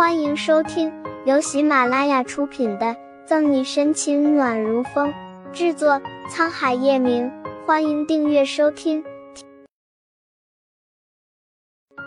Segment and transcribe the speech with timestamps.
[0.00, 0.90] 欢迎收听
[1.26, 2.86] 由喜马拉雅出品的
[3.26, 5.12] 《赠你深情暖如风》，
[5.52, 7.30] 制作沧海夜明。
[7.66, 9.04] 欢迎订阅收听。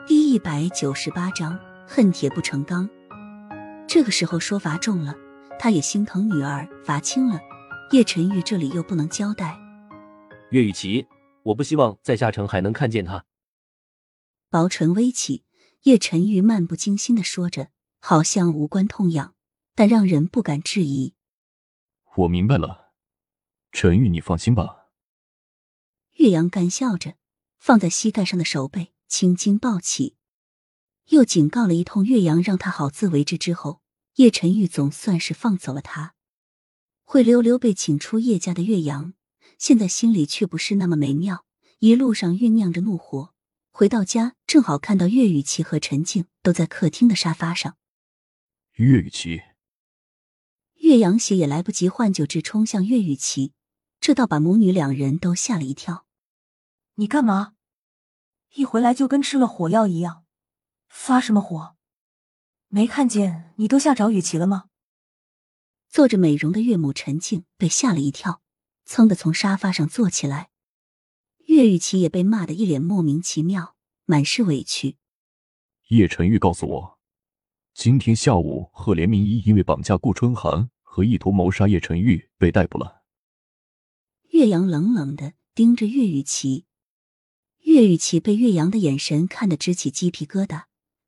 [0.08, 2.90] 第一百九十八章：恨铁不成钢。
[3.88, 5.14] 这个时候说罚重了，
[5.60, 7.40] 他也心疼女儿；罚轻了，
[7.92, 9.56] 叶晨玉这里又不能交代。
[10.50, 11.06] 岳雨琪，
[11.44, 13.24] 我不希望在下城还能看见他。
[14.50, 15.44] 薄唇微起，
[15.84, 17.68] 叶晨玉漫不经心的说着，
[18.06, 19.34] 好像无关痛痒，
[19.76, 21.14] 但让人不敢质疑。
[22.18, 22.92] 我明白了，
[23.72, 24.90] 陈玉，你放心吧。
[26.18, 27.16] 岳阳干笑着，
[27.60, 30.18] 放在膝盖上的手背青筋暴起，
[31.12, 33.38] 又警告了一通岳阳，让他好自为之。
[33.38, 33.82] 之后，
[34.16, 36.14] 叶晨玉总算是放走了他。
[37.06, 39.14] 灰溜溜被请出叶家的岳阳，
[39.58, 41.46] 现在心里却不是那么美妙，
[41.80, 43.34] 一路上酝酿着怒火。
[43.72, 47.78] 回到家，正好看到岳雨琪和陈静都在客厅的沙发上。
[48.78, 49.44] 岳雨琪，
[50.80, 53.54] 岳阳喜也来不及换酒，直冲向岳雨琪，
[54.00, 56.08] 这倒把母女两人都吓了一跳。
[56.96, 57.54] 你干嘛？
[58.56, 60.26] 一回来就跟吃了火药一样，
[60.90, 61.76] 发什么火？
[62.68, 64.70] 没看见你都吓着雨琪了吗？
[65.88, 68.42] 做着美容的岳母陈静被吓了一跳，
[68.88, 70.50] 噌的从沙发上坐起来。
[71.46, 74.98] 岳雨琪也被骂得一脸莫名其妙，满是委屈。
[75.90, 76.93] 叶晨玉告诉我，
[77.74, 83.02] 今天下午赫连明一因为绑架顾春寒和意图谋杀叶晨玉被逮捕了。
[84.30, 86.66] 岳阳冷冷的盯着岳雨琪，
[87.62, 90.66] 岳雨琪被岳阳的眼神看得直起鸡皮疙瘩。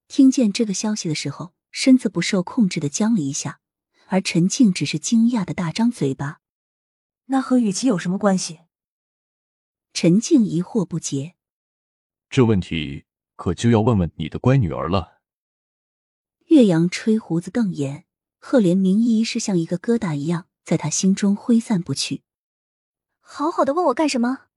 [0.08, 3.62] 听见这个消息的时候，身子不受控制的僵了一下，
[4.08, 6.42] 而陈静只是惊讶的大张嘴巴。
[7.26, 8.60] 那和雨琪有什么关系？
[9.94, 11.36] 陈静疑惑不解，
[12.30, 15.15] 这问题可就要问问你的乖女儿了。
[16.46, 18.06] 岳阳吹胡子瞪眼，
[18.40, 22.22] 赫连明一是像一个疙瘩一样，在他心中挥散不去。
[23.20, 24.48] 好好的问我干什么？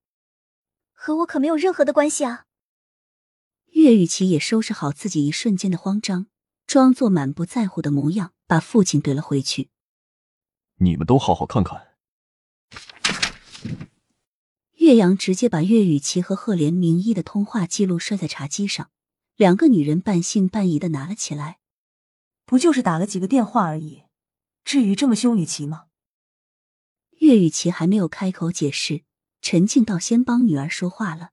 [0.93, 2.45] 和我可没有任何的关系啊！
[3.73, 6.27] 岳雨琪也收拾好自己一瞬间的慌张，
[6.67, 9.71] 装作满不在乎的模样，把父亲怼了回去。
[10.81, 11.89] 你们都好好看看。
[14.75, 18.91] 岳阳直接把岳雨琪和赫连明一的通话记录摔在茶几上，
[19.37, 21.59] 两个女人半信半疑的拿了起来。
[22.49, 24.05] 不就是打了几个电话而已，
[24.65, 25.89] 至于这么凶雨琪吗？
[27.19, 29.05] 岳雨琪还没有开口解释，
[29.43, 31.33] 陈静倒先帮女儿说话了。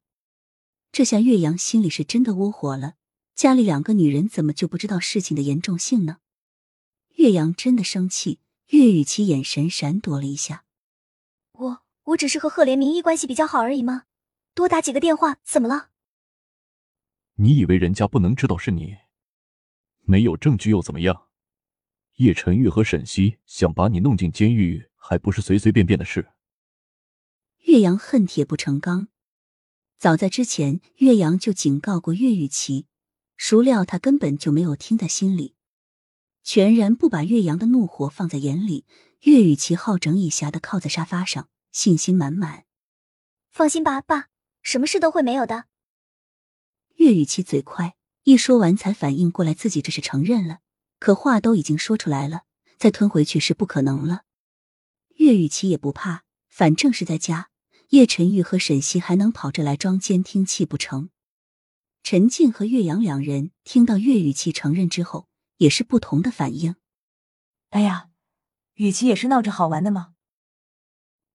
[0.92, 2.96] 这下岳阳心里是真的窝火了，
[3.34, 6.18] 家里两个女人怎么就不知道事情的严重性呢？
[7.16, 10.66] 岳阳真的生气，岳雨琪眼神闪躲了一下。
[11.54, 11.82] 我。
[12.10, 14.04] 我只是和赫连明一关系比较好而已吗？
[14.54, 15.90] 多打几个电话怎么了？
[17.36, 18.98] 你以为人家不能知道是你？
[20.06, 21.28] 没有证据又怎么样？
[22.16, 26.32] 叶晨玉和沈西想把你弄进监狱，还不是随随便便的事？
[27.64, 29.08] 岳阳恨铁不成钢，
[29.98, 32.88] 早在之前，岳阳就警告过岳雨琪，
[33.36, 35.56] 孰料他根本就没有听在心里，
[36.44, 38.86] 全然不把岳阳的怒火放在眼里。
[39.22, 41.50] 岳雨琪好整以暇的靠在沙发上。
[41.72, 42.64] 信心满满，
[43.50, 44.30] 放心吧，爸，
[44.62, 45.66] 什么事都会没有的。
[46.96, 50.62] 岳雨琪嘴快，一说完才反应过来自己这是承认了，
[50.98, 54.24] 可话都已经说出来了，再吞回去是不可能了。
[55.18, 57.52] 岳雨琪也不怕，反正是在家，
[57.90, 61.12] 叶晨玉和沈西还能跑这来装监听器不成？
[62.02, 66.76] 陈静和岳阳两人听到岳雨琪承认之后，也是不同的反应。
[67.70, 68.10] 哎呀，
[68.74, 70.16] 雨琪也是闹着好玩的吗？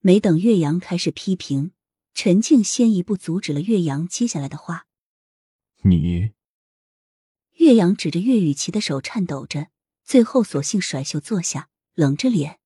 [0.00, 1.70] 没等岳阳开始批评，
[2.14, 4.88] 陈静先一步阻止了岳阳接下来的话。
[5.84, 6.32] 你，
[7.60, 9.68] 岳阳指着岳雨琪的手颤抖着，
[10.02, 12.58] 最后索性甩袖坐下，冷着脸。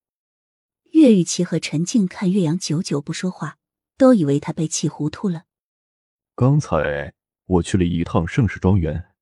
[0.92, 3.58] 岳雨琪和陈静看岳阳久久不说话，
[3.96, 5.46] 都以为他被气糊涂了。
[6.36, 7.12] 刚才
[7.46, 9.12] 我去了一趟盛世庄园。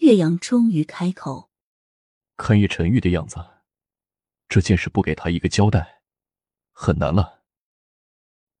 [0.00, 1.48] 岳阳终于开口，
[2.36, 3.38] 看叶晨玉的样子，
[4.50, 6.02] 这件事不给他一个交代。
[6.72, 7.42] 很难了。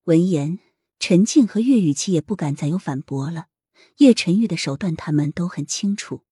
[0.04, 0.58] 闻言，
[0.98, 3.48] 陈静和岳雨琪也不敢再有反驳了。
[3.98, 6.22] 叶晨玉的手段，他们都很清楚。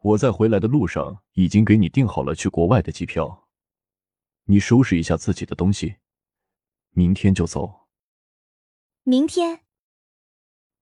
[0.00, 3.48] 我在回来的路上已经给你订好了去国外的机票，
[4.44, 5.96] 你收拾一下自己的东西，
[6.90, 7.88] 明天就走。
[9.02, 9.60] 明天，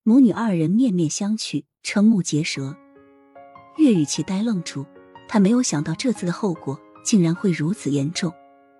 [0.03, 2.77] 母女二人面面相觑，瞠目结舌。
[3.79, 4.87] 岳雨琪呆愣住，
[5.29, 8.33] 他没有想到这次的后果竟然会如此严重。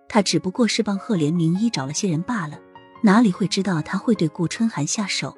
[0.09, 2.61] 他只不过是帮赫连明一找了些人罢了，
[3.03, 5.37] 哪里会知道他会对顾春寒下手？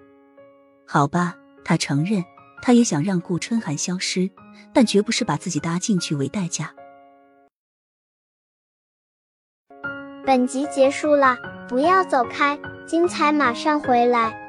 [0.87, 1.37] 好吧，
[1.69, 2.25] 他承认
[2.63, 4.31] 他也想让顾春寒消失，
[4.73, 6.75] 但绝不是把自己搭进去为代价。
[10.25, 11.37] 本集结束了，
[11.69, 14.48] 不要走开，精彩马上回来。